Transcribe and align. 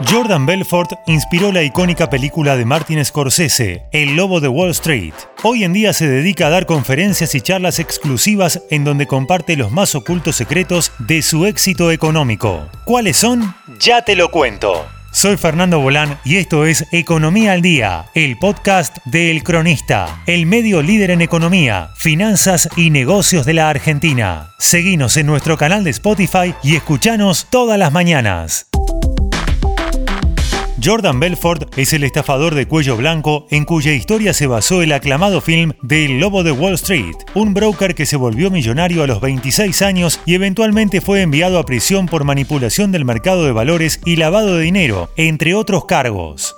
Jordan 0.00 0.44
Belfort 0.44 0.92
inspiró 1.06 1.52
la 1.52 1.62
icónica 1.62 2.10
película 2.10 2.56
de 2.56 2.64
Martin 2.64 3.04
Scorsese, 3.04 3.84
El 3.92 4.16
Lobo 4.16 4.40
de 4.40 4.48
Wall 4.48 4.70
Street. 4.70 5.14
Hoy 5.44 5.62
en 5.62 5.72
día 5.72 5.92
se 5.92 6.08
dedica 6.08 6.48
a 6.48 6.50
dar 6.50 6.66
conferencias 6.66 7.34
y 7.34 7.40
charlas 7.40 7.78
exclusivas 7.78 8.60
en 8.70 8.84
donde 8.84 9.06
comparte 9.06 9.56
los 9.56 9.70
más 9.70 9.94
ocultos 9.94 10.36
secretos 10.36 10.90
de 10.98 11.22
su 11.22 11.46
éxito 11.46 11.92
económico. 11.92 12.68
¿Cuáles 12.84 13.18
son? 13.18 13.54
Ya 13.78 14.02
te 14.02 14.16
lo 14.16 14.30
cuento. 14.30 14.84
Soy 15.12 15.36
Fernando 15.36 15.78
Bolán 15.78 16.18
y 16.24 16.36
esto 16.36 16.66
es 16.66 16.86
Economía 16.90 17.52
al 17.52 17.62
Día, 17.62 18.06
el 18.14 18.36
podcast 18.36 18.96
de 19.04 19.30
El 19.30 19.44
Cronista, 19.44 20.22
el 20.26 20.44
medio 20.44 20.82
líder 20.82 21.12
en 21.12 21.20
economía, 21.20 21.90
finanzas 21.94 22.68
y 22.76 22.90
negocios 22.90 23.46
de 23.46 23.54
la 23.54 23.70
Argentina. 23.70 24.50
Seguinos 24.58 25.16
en 25.16 25.26
nuestro 25.26 25.56
canal 25.56 25.84
de 25.84 25.90
Spotify 25.90 26.52
y 26.64 26.74
escuchanos 26.74 27.46
todas 27.48 27.78
las 27.78 27.92
mañanas. 27.92 28.66
Jordan 30.84 31.18
Belfort 31.18 31.78
es 31.78 31.94
el 31.94 32.04
estafador 32.04 32.54
de 32.54 32.68
cuello 32.68 32.98
blanco 32.98 33.46
en 33.48 33.64
cuya 33.64 33.92
historia 33.94 34.34
se 34.34 34.46
basó 34.46 34.82
el 34.82 34.92
aclamado 34.92 35.40
film 35.40 35.72
del 35.80 36.20
Lobo 36.20 36.42
de 36.42 36.52
Wall 36.52 36.74
Street, 36.74 37.14
un 37.32 37.54
broker 37.54 37.94
que 37.94 38.04
se 38.04 38.16
volvió 38.16 38.50
millonario 38.50 39.02
a 39.02 39.06
los 39.06 39.22
26 39.22 39.80
años 39.80 40.20
y 40.26 40.34
eventualmente 40.34 41.00
fue 41.00 41.22
enviado 41.22 41.58
a 41.58 41.64
prisión 41.64 42.04
por 42.04 42.24
manipulación 42.24 42.92
del 42.92 43.06
mercado 43.06 43.46
de 43.46 43.52
valores 43.52 43.98
y 44.04 44.16
lavado 44.16 44.56
de 44.56 44.64
dinero, 44.64 45.08
entre 45.16 45.54
otros 45.54 45.86
cargos. 45.86 46.54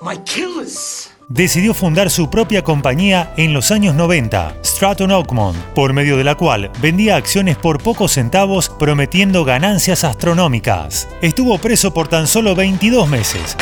Decidió 1.28 1.72
fundar 1.72 2.10
su 2.10 2.28
propia 2.28 2.62
compañía 2.62 3.32
en 3.36 3.52
los 3.52 3.70
años 3.70 3.94
90, 3.94 4.58
Stratton 4.64 5.10
Oakmont, 5.12 5.56
por 5.74 5.92
medio 5.92 6.16
de 6.16 6.24
la 6.24 6.34
cual 6.34 6.72
vendía 6.80 7.14
acciones 7.14 7.56
por 7.56 7.80
pocos 7.80 8.12
centavos 8.12 8.70
prometiendo 8.70 9.44
ganancias 9.44 10.02
astronómicas. 10.02 11.08
Estuvo 11.22 11.58
preso 11.58 11.92
por 11.92 12.06
tan 12.08 12.26
solo 12.28 12.54
22 12.54 13.08
meses, 13.08 13.56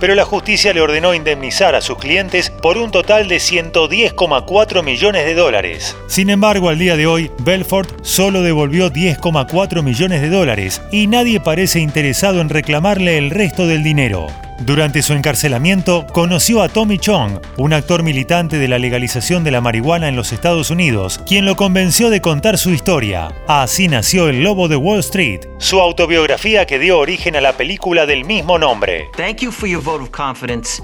pero 0.00 0.14
la 0.14 0.24
justicia 0.24 0.72
le 0.72 0.80
ordenó 0.80 1.14
indemnizar 1.14 1.74
a 1.74 1.80
sus 1.80 1.98
clientes 1.98 2.50
por 2.50 2.78
un 2.78 2.90
total 2.90 3.28
de 3.28 3.36
110,4 3.36 4.82
millones 4.82 5.24
de 5.24 5.34
dólares. 5.34 5.96
Sin 6.08 6.30
embargo, 6.30 6.68
al 6.68 6.78
día 6.78 6.96
de 6.96 7.06
hoy, 7.06 7.30
Belfort 7.40 8.02
solo 8.02 8.42
devolvió 8.42 8.90
10,4 8.90 9.82
millones 9.82 10.22
de 10.22 10.30
dólares 10.30 10.82
y 10.90 11.06
nadie 11.06 11.38
parece 11.40 11.80
interesado 11.80 12.40
en 12.40 12.48
reclamarle 12.48 13.18
el 13.18 13.30
resto 13.30 13.66
del 13.66 13.82
dinero. 13.82 14.26
Durante 14.60 15.00
su 15.00 15.14
encarcelamiento, 15.14 16.06
conoció 16.12 16.60
a 16.60 16.68
Tommy 16.68 16.98
Chong, 16.98 17.40
un 17.56 17.72
actor 17.72 18.02
militante 18.02 18.58
de 18.58 18.68
la 18.68 18.78
legalización 18.78 19.42
de 19.42 19.50
la 19.50 19.62
marihuana 19.62 20.06
en 20.06 20.16
los 20.16 20.34
Estados 20.34 20.70
Unidos, 20.70 21.18
quien 21.26 21.46
lo 21.46 21.56
convenció 21.56 22.10
de 22.10 22.20
contar 22.20 22.58
su 22.58 22.68
historia. 22.68 23.32
Así 23.48 23.88
nació 23.88 24.28
El 24.28 24.42
Lobo 24.42 24.68
de 24.68 24.76
Wall 24.76 25.00
Street, 25.00 25.40
su 25.56 25.80
autobiografía 25.80 26.66
que 26.66 26.78
dio 26.78 26.98
origen 26.98 27.36
a 27.36 27.40
la 27.40 27.54
película 27.54 28.04
del 28.04 28.26
mismo 28.26 28.58
nombre. 28.58 29.08
Thank 29.16 29.38
you 29.38 29.50
for 29.50 29.66
your 29.66 29.82
vote 29.82 30.02
of 30.02 30.10
confidence. 30.10 30.82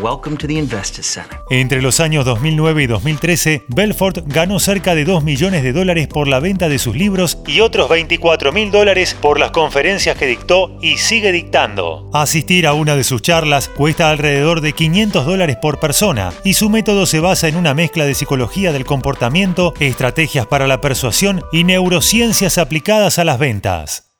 Welcome 0.00 0.36
to 0.38 0.46
the 0.46 0.54
Investors 0.54 1.06
Center. 1.06 1.38
Entre 1.50 1.82
los 1.82 2.00
años 2.00 2.24
2009 2.24 2.82
y 2.82 2.86
2013, 2.86 3.64
Belfort 3.68 4.20
ganó 4.26 4.58
cerca 4.58 4.94
de 4.94 5.04
2 5.04 5.22
millones 5.22 5.62
de 5.62 5.72
dólares 5.72 6.08
por 6.08 6.28
la 6.28 6.40
venta 6.40 6.68
de 6.68 6.78
sus 6.78 6.96
libros 6.96 7.38
y 7.46 7.60
otros 7.60 7.88
24 7.88 8.52
mil 8.52 8.70
dólares 8.70 9.16
por 9.20 9.38
las 9.38 9.50
conferencias 9.50 10.16
que 10.16 10.26
dictó 10.26 10.76
y 10.80 10.96
sigue 10.98 11.32
dictando. 11.32 12.10
Asistir 12.12 12.66
a 12.66 12.74
una 12.74 12.96
de 12.96 13.04
sus 13.04 13.22
charlas 13.22 13.68
cuesta 13.68 14.10
alrededor 14.10 14.60
de 14.60 14.72
500 14.72 15.26
dólares 15.26 15.56
por 15.60 15.78
persona 15.78 16.32
y 16.44 16.54
su 16.54 16.70
método 16.70 17.06
se 17.06 17.20
basa 17.20 17.48
en 17.48 17.56
una 17.56 17.74
mezcla 17.74 18.04
de 18.04 18.14
psicología 18.14 18.72
del 18.72 18.84
comportamiento, 18.84 19.74
estrategias 19.80 20.46
para 20.46 20.66
la 20.66 20.80
persuasión 20.80 21.42
y 21.52 21.64
neurociencias 21.64 22.58
aplicadas 22.58 23.18
a 23.18 23.24
las 23.24 23.38
ventas. 23.38 24.11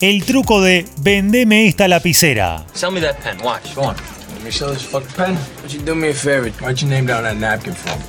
El 0.00 0.24
truco 0.24 0.60
de 0.60 0.86
vendeme 0.98 1.66
esta 1.66 1.88
lapicera. 1.88 2.64
Sell 2.74 2.90
me 2.92 3.00
that 3.00 3.20
pen. 3.22 3.38
Watch. 3.42 3.74
Go 3.74 3.82
on. 3.82 3.96
Let 4.34 4.42
me 4.44 4.50
sell 4.50 4.72
this 4.72 4.82
fucking 4.82 5.08
pen. 5.16 5.38
Would 5.62 5.72
you 5.72 5.80
do 5.80 5.94
me 5.94 6.10
a 6.10 6.14
favor? 6.14 6.50
Write 6.60 6.82
your 6.82 6.90
name 6.90 7.06
down 7.06 7.22
that 7.22 7.36
napkin 7.36 7.74
for 7.74 7.96
me. 7.96 8.04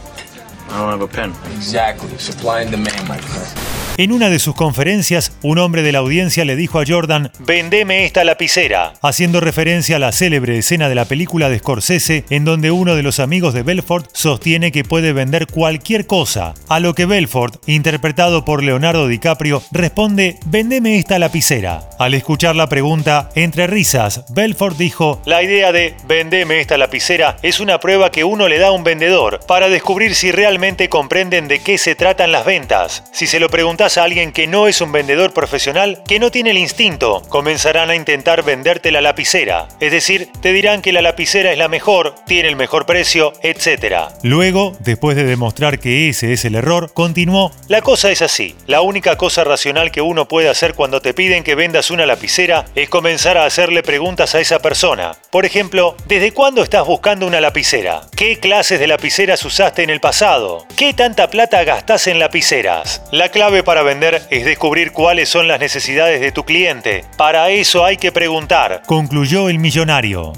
I 0.69 0.79
don't 0.79 0.90
have 0.90 1.01
a 1.01 1.07
pen. 1.07 1.34
Exactly. 1.53 2.18
Supply 2.18 2.62
and 2.62 2.72
demand, 2.72 3.07
my 3.07 3.18
friend. 3.18 3.75
En 3.97 4.11
una 4.11 4.29
de 4.29 4.39
sus 4.39 4.56
conferencias, 4.56 5.31
un 5.41 5.57
hombre 5.57 5.81
de 5.81 5.94
la 5.94 6.00
audiencia 6.00 6.44
le 6.44 6.57
dijo 6.57 6.81
a 6.81 6.83
Jordan, 6.85 7.31
vendeme 7.39 8.03
esta 8.03 8.25
lapicera, 8.25 8.91
haciendo 9.01 9.39
referencia 9.39 9.95
a 9.95 10.00
la 10.00 10.11
célebre 10.11 10.57
escena 10.57 10.89
de 10.89 10.95
la 10.95 11.06
película 11.06 11.47
de 11.47 11.59
Scorsese 11.59 12.25
en 12.29 12.44
donde 12.44 12.72
uno 12.72 12.97
de 12.97 13.03
los 13.03 13.22
amigos 13.22 13.53
de 13.53 13.63
Belfort 13.63 14.09
sostiene 14.11 14.73
que 14.73 14.83
puede 14.83 15.13
vender 15.13 15.47
cualquier 15.47 16.06
cosa, 16.07 16.56
a 16.67 16.81
lo 16.81 16.94
que 16.94 17.06
Belfort, 17.06 17.63
interpretado 17.67 18.44
por 18.44 18.63
Leonardo 18.63 19.07
DiCaprio, 19.07 19.63
responde, 19.72 20.39
vendeme 20.45 20.97
esta 20.97 21.17
lapicera. 21.17 21.89
Al 21.97 22.16
escuchar 22.16 22.57
la 22.57 22.67
pregunta, 22.67 23.29
entre 23.35 23.66
risas, 23.66 24.25
Belfort 24.33 24.75
dijo, 24.75 25.22
la 25.23 25.41
idea 25.41 25.72
de 25.72 25.95
vendeme 26.06 26.59
esta 26.59 26.77
lapicera 26.77 27.38
es 27.44 27.62
una 27.62 27.79
prueba 27.79 28.12
que 28.12 28.25
uno 28.25 28.50
le 28.50 28.59
da 28.59 28.67
a 28.67 28.72
un 28.72 28.83
vendedor 28.83 29.39
para 29.47 29.69
descubrir 29.69 30.16
si 30.16 30.33
realmente 30.33 30.89
comprenden 30.89 31.47
de 31.47 31.59
qué 31.59 31.77
se 31.77 31.95
tratan 31.95 32.33
las 32.33 32.45
ventas. 32.45 33.06
Si 33.13 33.25
se 33.25 33.39
lo 33.39 33.47
a 33.85 34.03
alguien 34.03 34.31
que 34.31 34.47
no 34.47 34.68
es 34.68 34.81
un 34.81 34.91
vendedor 34.91 35.31
profesional, 35.31 36.01
que 36.07 36.19
no 36.19 36.31
tiene 36.31 36.50
el 36.50 36.57
instinto, 36.57 37.22
comenzarán 37.29 37.91
a 37.91 37.96
intentar 37.96 38.44
venderte 38.44 38.91
la 38.91 39.00
lapicera. 39.00 39.68
Es 39.79 39.91
decir, 39.91 40.29
te 40.41 40.53
dirán 40.53 40.81
que 40.81 40.91
la 40.91 41.03
lapicera 41.03 41.51
es 41.51 41.57
la 41.57 41.68
mejor, 41.68 42.16
tiene 42.25 42.50
el 42.50 42.56
mejor 42.56 42.88
precio, 42.88 43.34
etc. 43.44 44.09
Luego, 44.24 44.75
después 44.79 45.16
de 45.16 45.24
demostrar 45.24 45.79
que 45.79 46.09
ese 46.09 46.34
es 46.34 46.45
el 46.45 46.56
error, 46.56 46.91
continuó, 46.94 47.51
la 47.68 47.81
cosa 47.81 48.09
es 48.09 48.24
así. 48.24 48.56
La 48.66 48.81
única 48.81 49.18
cosa 49.18 49.44
racional 49.44 49.91
que 49.91 50.01
uno 50.01 50.28
puede 50.28 50.50
hacer 50.50 50.74
cuando 50.74 51.01
te 51.01 51.13
piden 51.13 51.44
que 51.44 51.53
vendas 51.53 51.91
una 51.91 52.07
lapicera 52.07 52.66
es 52.74 52.90
comenzar 52.90 53.38
a 53.38 53.45
hacerle 53.45 53.84
preguntas 53.84 54.34
a 54.34 54.40
esa 54.40 54.59
persona. 54.59 55.13
Por 55.29 55.45
ejemplo, 55.45 55.95
¿desde 56.07 56.31
cuándo 56.31 56.63
estás 56.63 56.85
buscando 56.85 57.28
una 57.28 57.41
lapicera? 57.41 58.01
¿Qué 58.16 58.40
clases 58.40 58.79
de 58.79 58.88
lapiceras 58.88 59.45
usaste 59.45 59.84
en 59.84 59.90
el 59.91 60.00
pasado? 60.00 60.66
¿Qué 60.75 60.94
tanta 60.94 61.29
plata 61.29 61.63
gastás 61.63 62.07
en 62.07 62.19
lapiceras? 62.19 63.01
La 63.12 63.29
clave 63.29 63.63
para 63.63 63.75
vender 63.84 64.22
es 64.30 64.46
descubrir 64.46 64.91
cuáles 64.91 65.30
son 65.30 65.47
las 65.47 65.59
necesidades 65.59 66.22
de 66.22 66.31
tu 66.31 66.44
cliente. 66.44 67.03
Para 67.18 67.50
eso 67.50 67.86
hay 67.86 67.97
que 67.97 68.12
preguntar, 68.12 68.81
concluyó 68.86 69.50
el 69.50 69.59
millonario. 69.59 70.34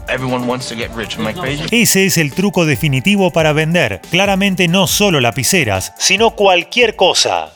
Ese 1.72 2.06
es 2.06 2.18
el 2.18 2.34
truco 2.34 2.66
definitivo 2.66 3.32
para 3.32 3.54
vender. 3.54 4.02
Claramente 4.10 4.68
no 4.68 4.88
solo 4.88 5.20
lapiceras, 5.20 5.94
sino 5.98 6.32
cualquier 6.32 6.96
cosa. 6.96 7.52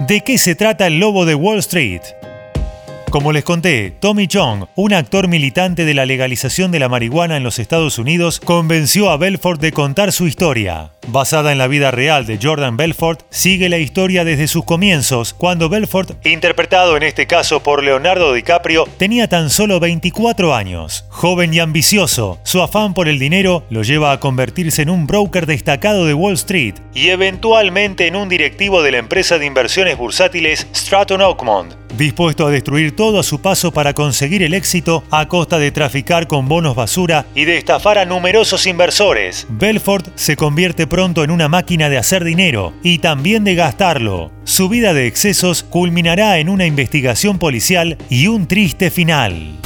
¿De 0.00 0.20
qué 0.22 0.38
se 0.38 0.54
trata 0.54 0.86
el 0.86 0.98
lobo 1.00 1.26
de 1.26 1.34
Wall 1.34 1.58
Street? 1.58 2.02
Como 3.10 3.32
les 3.32 3.42
conté, 3.42 3.90
Tommy 4.00 4.26
Chong, 4.26 4.66
un 4.74 4.92
actor 4.92 5.28
militante 5.28 5.86
de 5.86 5.94
la 5.94 6.04
legalización 6.04 6.70
de 6.70 6.78
la 6.78 6.90
marihuana 6.90 7.38
en 7.38 7.42
los 7.42 7.58
Estados 7.58 7.98
Unidos, 7.98 8.38
convenció 8.38 9.08
a 9.08 9.16
Belfort 9.16 9.62
de 9.62 9.72
contar 9.72 10.12
su 10.12 10.26
historia. 10.26 10.90
Basada 11.06 11.52
en 11.52 11.56
la 11.56 11.68
vida 11.68 11.90
real 11.90 12.26
de 12.26 12.38
Jordan 12.40 12.76
Belfort, 12.76 13.22
sigue 13.30 13.70
la 13.70 13.78
historia 13.78 14.24
desde 14.24 14.46
sus 14.46 14.64
comienzos, 14.64 15.32
cuando 15.32 15.70
Belfort, 15.70 16.26
interpretado 16.26 16.98
en 16.98 17.02
este 17.02 17.26
caso 17.26 17.62
por 17.62 17.82
Leonardo 17.82 18.34
DiCaprio, 18.34 18.86
tenía 18.98 19.26
tan 19.26 19.48
solo 19.48 19.80
24 19.80 20.54
años. 20.54 21.06
Joven 21.08 21.54
y 21.54 21.60
ambicioso, 21.60 22.38
su 22.42 22.60
afán 22.60 22.92
por 22.92 23.08
el 23.08 23.18
dinero 23.18 23.64
lo 23.70 23.84
lleva 23.84 24.12
a 24.12 24.20
convertirse 24.20 24.82
en 24.82 24.90
un 24.90 25.06
broker 25.06 25.46
destacado 25.46 26.04
de 26.04 26.12
Wall 26.12 26.34
Street 26.34 26.74
y 26.92 27.08
eventualmente 27.08 28.06
en 28.06 28.16
un 28.16 28.28
directivo 28.28 28.82
de 28.82 28.92
la 28.92 28.98
empresa 28.98 29.38
de 29.38 29.46
inversiones 29.46 29.96
bursátiles 29.96 30.66
Stratton 30.74 31.22
Oakmont 31.22 31.87
dispuesto 31.96 32.46
a 32.46 32.50
destruir 32.50 32.94
todo 32.94 33.18
a 33.18 33.22
su 33.22 33.40
paso 33.40 33.72
para 33.72 33.94
conseguir 33.94 34.42
el 34.42 34.54
éxito 34.54 35.04
a 35.10 35.28
costa 35.28 35.58
de 35.58 35.70
traficar 35.70 36.28
con 36.28 36.48
bonos 36.48 36.76
basura 36.76 37.26
y 37.34 37.44
de 37.44 37.58
estafar 37.58 37.98
a 37.98 38.04
numerosos 38.04 38.66
inversores. 38.66 39.46
Belfort 39.48 40.08
se 40.14 40.36
convierte 40.36 40.86
pronto 40.86 41.24
en 41.24 41.30
una 41.30 41.48
máquina 41.48 41.88
de 41.88 41.98
hacer 41.98 42.24
dinero 42.24 42.72
y 42.82 42.98
también 42.98 43.44
de 43.44 43.54
gastarlo. 43.54 44.30
Su 44.44 44.68
vida 44.68 44.94
de 44.94 45.06
excesos 45.06 45.62
culminará 45.62 46.38
en 46.38 46.48
una 46.48 46.66
investigación 46.66 47.38
policial 47.38 47.98
y 48.08 48.26
un 48.26 48.46
triste 48.46 48.90
final. 48.90 49.58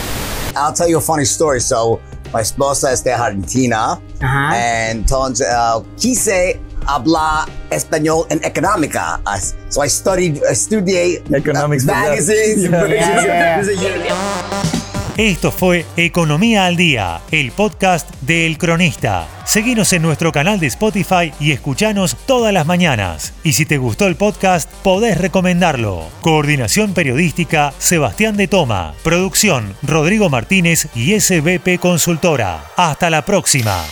I'll 0.54 0.74
tell 0.74 0.88
you 0.88 0.98
a 0.98 1.00
funny 1.00 1.24
story. 1.24 1.60
So, 1.60 2.00
my 2.32 2.40
esposa 2.40 2.92
es 2.92 3.02
de 3.04 3.12
Argentina, 3.12 4.00
and 4.20 5.00
entonces 5.02 5.46
uh, 5.50 5.82
quise 5.96 6.60
hablar 6.86 7.48
español 7.70 8.26
en 8.30 8.42
económica. 8.44 9.20
So 9.68 9.84
I 9.84 9.88
studied, 9.88 10.36
I 10.50 10.54
studied 10.54 11.22
Economics 11.34 11.84
magazines. 11.84 12.70
Yeah. 12.92 13.62
Esto 15.18 15.52
fue 15.52 15.84
Economía 15.98 16.64
al 16.64 16.76
Día, 16.76 17.20
el 17.30 17.52
podcast 17.52 18.10
de 18.22 18.46
El 18.46 18.56
Cronista. 18.56 19.28
Seguinos 19.44 19.92
en 19.92 20.00
nuestro 20.00 20.32
canal 20.32 20.58
de 20.58 20.68
Spotify 20.68 21.34
y 21.38 21.52
escuchanos 21.52 22.16
todas 22.24 22.52
las 22.54 22.66
mañanas. 22.66 23.34
Y 23.44 23.52
si 23.52 23.66
te 23.66 23.76
gustó 23.76 24.06
el 24.06 24.16
podcast, 24.16 24.70
podés 24.82 25.18
recomendarlo. 25.18 26.08
Coordinación 26.22 26.94
Periodística, 26.94 27.74
Sebastián 27.76 28.38
de 28.38 28.48
Toma. 28.48 28.94
Producción, 29.04 29.74
Rodrigo 29.82 30.30
Martínez 30.30 30.88
y 30.94 31.20
SBP 31.20 31.78
Consultora. 31.78 32.64
Hasta 32.76 33.10
la 33.10 33.22
próxima. 33.22 33.84